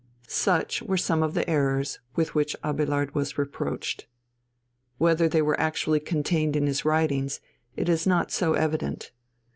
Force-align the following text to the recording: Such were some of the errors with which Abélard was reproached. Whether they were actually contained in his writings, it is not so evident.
Such 0.27 0.81
were 0.81 0.97
some 0.97 1.21
of 1.21 1.35
the 1.35 1.47
errors 1.47 1.99
with 2.15 2.33
which 2.33 2.55
Abélard 2.63 3.13
was 3.13 3.37
reproached. 3.37 4.07
Whether 4.97 5.29
they 5.29 5.43
were 5.43 5.59
actually 5.59 5.99
contained 5.99 6.55
in 6.55 6.65
his 6.65 6.83
writings, 6.83 7.39
it 7.77 7.87
is 7.87 8.07
not 8.07 8.31
so 8.31 8.53
evident. 8.55 9.11